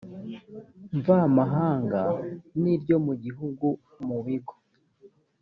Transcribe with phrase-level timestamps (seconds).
[0.97, 2.01] mvamahanga
[2.61, 3.67] n iryo mu gihugu
[4.07, 4.55] mu bigo